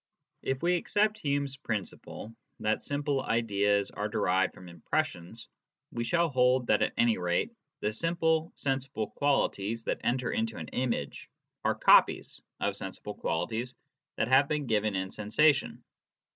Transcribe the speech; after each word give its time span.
If 0.41 0.63
we 0.63 0.77
accept 0.77 1.19
Hume's 1.19 1.57
principle 1.57 2.35
that 2.59 2.81
simple 2.81 3.21
ideas 3.21 3.91
are 3.91 4.09
derived 4.09 4.55
from 4.55 4.67
impressions, 4.67 5.47
we 5.91 6.03
shall 6.03 6.27
hold 6.29 6.65
that 6.65 6.81
at 6.81 6.93
any 6.97 7.19
rate 7.19 7.51
the 7.81 7.93
simple 7.93 8.51
sensible 8.55 9.11
qualities 9.11 9.83
that 9.83 10.01
enter 10.03 10.31
into 10.31 10.57
an 10.57 10.69
image 10.69 11.29
are 11.63 11.75
"copies" 11.75 12.41
of 12.59 12.75
sensible 12.75 13.13
qualities 13.13 13.75
that 14.15 14.27
have 14.27 14.47
been 14.47 14.65
given 14.65 14.95
in 14.95 15.11
sensation. 15.11 15.83